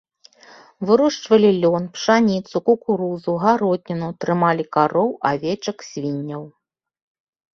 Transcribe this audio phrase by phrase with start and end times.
[0.89, 6.43] Вырошчвалі лён, пшаніцу, кукурузу, гародніну, трымалі кароў, авечак, свінняў.